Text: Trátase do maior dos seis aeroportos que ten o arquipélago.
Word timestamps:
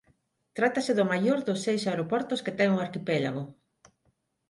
Trátase 0.57 0.91
do 0.95 1.09
maior 1.11 1.37
dos 1.47 1.59
seis 1.65 1.83
aeroportos 1.89 2.43
que 2.45 2.55
ten 2.59 2.69
o 2.75 2.81
arquipélago. 2.85 3.43